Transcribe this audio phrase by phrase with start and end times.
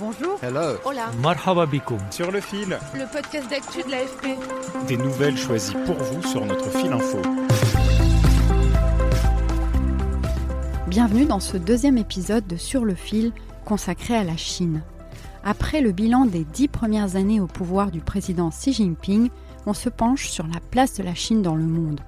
[0.00, 0.38] Bonjour.
[0.42, 0.78] Hello.
[0.86, 1.10] Hola.
[1.20, 1.66] Marhaba.
[2.10, 2.78] Sur le fil.
[2.94, 4.28] Le podcast d'actu de l'AFP.
[4.88, 7.18] Des nouvelles choisies pour vous sur notre fil info.
[10.86, 13.32] Bienvenue dans ce deuxième épisode de Sur le fil
[13.66, 14.80] consacré à la Chine.
[15.44, 19.28] Après le bilan des dix premières années au pouvoir du président Xi Jinping,
[19.66, 22.00] on se penche sur la place de la Chine dans le monde.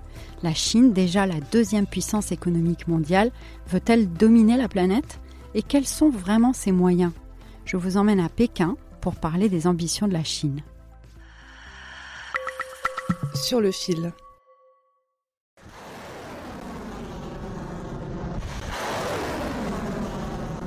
[0.42, 3.30] La Chine, déjà la deuxième puissance économique mondiale,
[3.68, 5.20] veut-elle dominer la planète?
[5.54, 7.12] Et quels sont vraiment ses moyens?
[7.64, 10.62] Je vous emmène à Pékin pour parler des ambitions de la Chine.
[13.34, 14.12] Sur le fil.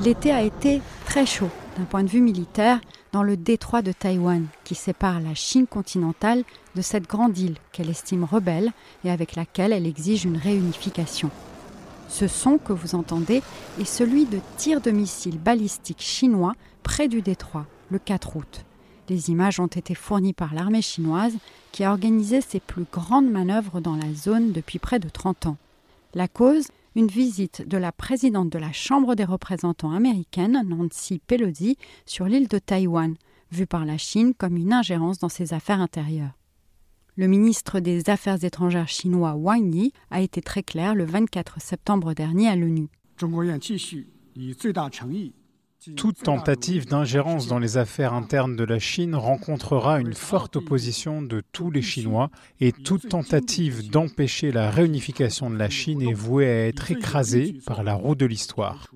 [0.03, 2.79] L'été a été très chaud d'un point de vue militaire
[3.11, 6.43] dans le détroit de Taïwan qui sépare la Chine continentale
[6.75, 8.71] de cette grande île qu'elle estime rebelle
[9.03, 11.31] et avec laquelle elle exige une réunification.
[12.07, 13.41] Ce son que vous entendez
[13.79, 16.53] est celui de tirs de missiles balistiques chinois
[16.83, 18.65] près du détroit, le 4 août.
[19.09, 21.35] Les images ont été fournies par l'armée chinoise
[21.71, 25.57] qui a organisé ses plus grandes manœuvres dans la zone depuis près de 30 ans.
[26.13, 31.77] La cause une visite de la présidente de la Chambre des représentants américaine, Nancy Pelosi,
[32.05, 33.15] sur l'île de Taïwan,
[33.51, 36.31] vue par la Chine comme une ingérence dans ses affaires intérieures.
[37.17, 42.13] Le ministre des Affaires étrangères chinois Wang Yi a été très clair le 24 septembre
[42.13, 42.89] dernier à l'ONU.
[45.95, 51.41] Toute tentative d'ingérence dans les affaires internes de la Chine rencontrera une forte opposition de
[51.53, 56.67] tous les Chinois et toute tentative d'empêcher la réunification de la Chine est vouée à
[56.67, 58.87] être écrasée par la roue de l'histoire.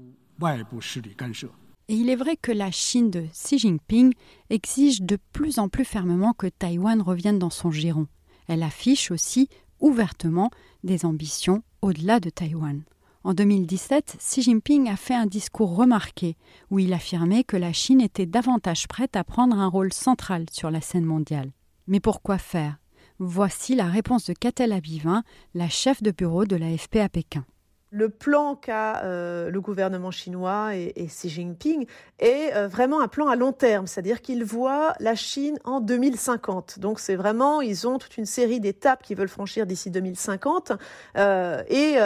[1.89, 4.13] Et il est vrai que la Chine de Xi Jinping
[4.51, 8.05] exige de plus en plus fermement que Taïwan revienne dans son giron.
[8.47, 10.51] Elle affiche aussi ouvertement
[10.83, 12.83] des ambitions au-delà de Taïwan.
[13.23, 16.37] En 2017, Xi Jinping a fait un discours remarqué
[16.69, 20.69] où il affirmait que la Chine était davantage prête à prendre un rôle central sur
[20.69, 21.51] la scène mondiale.
[21.87, 22.77] Mais pourquoi faire?
[23.17, 25.23] Voici la réponse de Catel Abivin,
[25.55, 27.45] la chef de bureau de l'AFP à Pékin
[27.91, 31.87] le plan qu'a euh, le gouvernement chinois et, Xi Jinping
[32.19, 36.79] est euh, vraiment un plan à long terme, c'est-à-dire qu'ils voient la Chine en 2050.
[36.79, 40.73] Donc c'est vraiment, ils ont toute une série d'étapes qu'ils veulent franchir d'ici 2050
[41.17, 41.97] euh, et,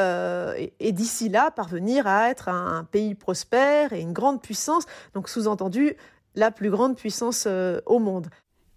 [0.80, 4.86] et d'ici là parvenir à être un, un, pays prospère et une grande puissance.
[5.14, 5.96] Donc sous-entendu
[6.36, 7.48] la plus grande puissance
[7.86, 8.28] au monde.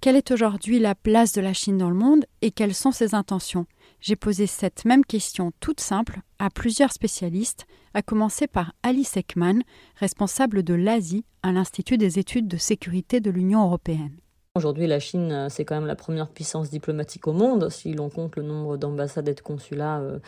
[0.00, 3.14] Quelle est aujourd'hui la place de la Chine dans le monde et quelles sont ses
[3.14, 3.66] intentions?
[4.06, 9.62] J'ai posé cette même question toute simple à plusieurs spécialistes, à commencer par Alice Ekman,
[9.96, 14.16] responsable de l'Asie à l'Institut des études de sécurité de l'Union européenne.
[14.54, 18.08] Aujourd'hui, la Chine, euh, c'est quand même la première puissance diplomatique au monde, si l'on
[18.08, 20.18] compte le nombre d'ambassades et de consulats euh,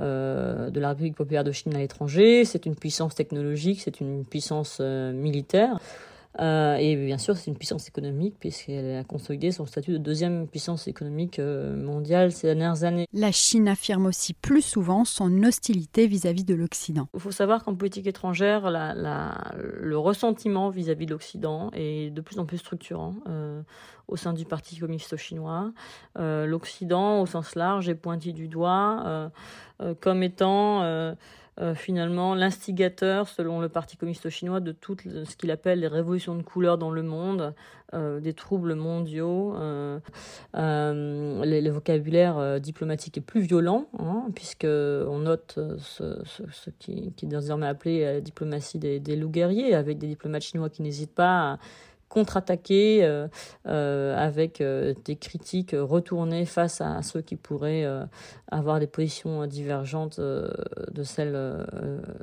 [0.00, 2.44] euh, de la République populaire de Chine à l'étranger.
[2.44, 5.78] C'est une puissance technologique, c'est une puissance militaire.
[6.40, 10.46] Euh, et bien sûr, c'est une puissance économique puisqu'elle a consolidé son statut de deuxième
[10.48, 13.06] puissance économique euh, mondiale ces dernières années.
[13.12, 17.08] La Chine affirme aussi plus souvent son hostilité vis-à-vis de l'Occident.
[17.14, 22.20] Il faut savoir qu'en politique étrangère, la, la, le ressentiment vis-à-vis de l'Occident est de
[22.20, 23.14] plus en plus structurant.
[23.28, 23.62] Euh,
[24.08, 25.72] au sein du Parti communiste chinois.
[26.18, 29.30] Euh, L'Occident, au sens large, est pointé du doigt
[30.00, 31.14] comme étant
[31.60, 36.34] euh, finalement l'instigateur, selon le Parti communiste chinois, de tout ce qu'il appelle les révolutions
[36.34, 37.54] de couleur dans le monde,
[37.92, 39.54] euh, des troubles mondiaux.
[39.56, 39.98] Euh,
[40.54, 48.20] le, vocabulaire diplomatique est plus violent, hein, puisqu'on note ce, qui, est désormais appelé la
[48.22, 51.58] diplomatie des, des loups guerriers, avec des diplomates chinois qui n'hésitent pas à
[52.12, 53.26] contre-attaquer euh,
[53.66, 57.86] euh, avec euh, des critiques retournées face à, ceux qui pourraient
[58.50, 61.66] avoir des positions divergentes de celles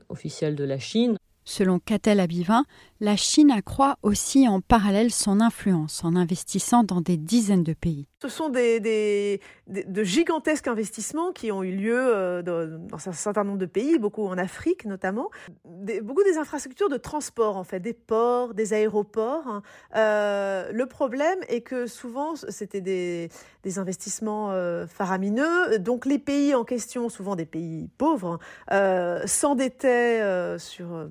[0.09, 1.17] officielles de la Chine.
[1.43, 2.63] Selon Catel Abivin,
[2.99, 8.05] la Chine accroît aussi en parallèle son influence en investissant dans des dizaines de pays.
[8.21, 13.59] Ce sont des, de gigantesques investissements qui ont eu lieu euh, dans un certain nombre
[13.59, 15.29] de pays, beaucoup en Afrique notamment,
[15.63, 19.47] beaucoup des infrastructures de transport en fait, des ports, des aéroports.
[19.47, 19.61] Hein.
[19.95, 23.29] Euh, le problème est que souvent c'était des,
[23.63, 28.39] des investissements euh, faramineux, donc les pays en question, souvent des pays pauvres,
[28.69, 31.07] hein, s'endettaient sur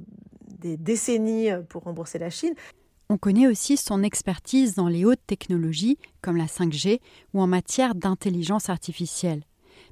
[0.58, 2.54] des décennies pour rembourser la Chine.
[3.10, 7.00] On connaît aussi son expertise dans les hautes technologies comme la 5G
[7.32, 9.44] ou en matière d'intelligence artificielle.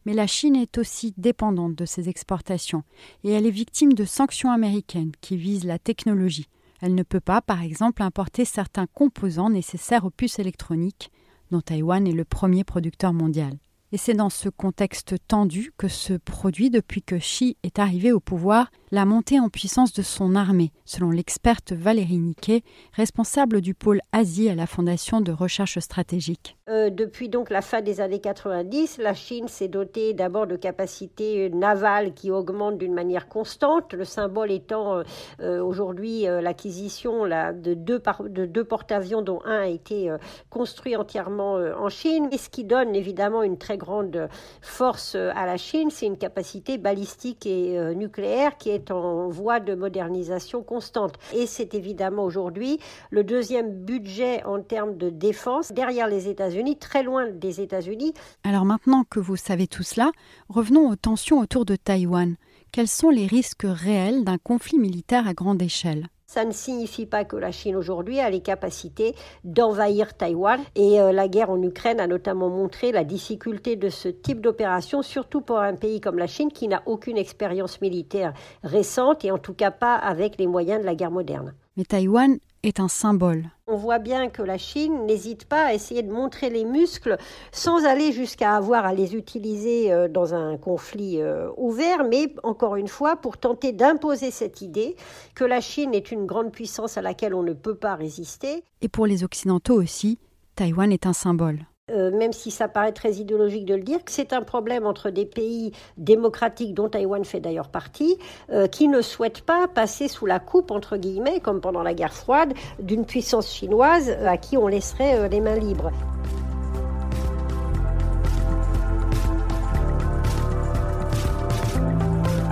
[0.05, 2.83] Mais la Chine est aussi dépendante de ses exportations
[3.25, 6.49] et elle est victime de sanctions américaines qui visent la technologie.
[6.83, 11.11] Elle ne peut pas, par exemple, importer certains composants nécessaires aux puces électroniques,
[11.51, 13.57] dont Taïwan est le premier producteur mondial.
[13.93, 18.21] Et c'est dans ce contexte tendu que se produit, depuis que Xi est arrivé au
[18.21, 22.63] pouvoir, la montée en puissance de son armée, selon l'experte Valérie Niquet,
[22.93, 26.56] responsable du pôle Asie à la Fondation de recherche stratégique.
[26.69, 31.49] Euh, depuis donc la fin des années 90, la Chine s'est dotée d'abord de capacités
[31.49, 35.03] navales qui augmentent d'une manière constante, le symbole étant euh,
[35.39, 40.11] euh, aujourd'hui l'acquisition de deux, de deux porte-avions dont un a été
[40.51, 44.29] construit entièrement en Chine, et ce qui donne évidemment une très grande
[44.61, 49.75] force à la Chine, c'est une capacité balistique et nucléaire qui est en voie de
[49.75, 51.15] modernisation constante.
[51.33, 52.81] Et c'est évidemment aujourd'hui
[53.11, 58.15] le deuxième budget en termes de défense derrière les États-Unis, très loin des États-Unis.
[58.45, 60.11] Alors maintenant que vous savez tout cela,
[60.49, 62.37] revenons aux tensions autour de Taïwan.
[62.73, 66.09] Quels sont les risques réels d'un conflit militaire à grande échelle?
[66.29, 69.15] Ça ne signifie pas que la Chine aujourd'hui a les capacités
[69.45, 70.61] d'envahir Taïwan.
[70.75, 75.03] Et euh, la guerre en Ukraine a notamment montré la difficulté de ce type d'opération,
[75.03, 78.33] surtout pour un pays comme la Chine qui n'a aucune expérience militaire
[78.65, 81.55] récente et en tout cas pas avec les moyens de la guerre moderne.
[81.77, 83.51] Mais Taïwan est un symbole.
[83.67, 87.17] On voit bien que la Chine n'hésite pas à essayer de montrer les muscles
[87.53, 92.77] sans aller jusqu'à avoir à les utiliser euh, dans un conflit euh, ouvert, mais encore
[92.77, 94.97] une fois pour tenter d'imposer cette idée
[95.35, 98.63] que la Chine est une grande puissance à laquelle on ne peut pas résister.
[98.81, 100.19] Et pour les Occidentaux aussi,
[100.55, 101.67] Taïwan est un symbole.
[101.93, 105.11] Euh, même si ça paraît très idéologique de le dire, que c'est un problème entre
[105.11, 108.19] des pays démocratiques, dont Taïwan fait d'ailleurs partie,
[108.51, 112.13] euh, qui ne souhaitent pas passer sous la coupe, entre guillemets, comme pendant la guerre
[112.13, 115.93] froide, d'une puissance chinoise euh, à qui on laisserait les mains libres.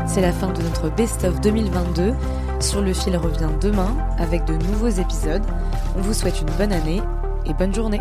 [0.06, 2.12] C'est la fin de notre Best of 2022.
[2.60, 5.42] Sur le fil revient demain avec de nouveaux épisodes.
[5.98, 7.02] On vous souhaite une bonne année
[7.46, 8.00] et bonne journée.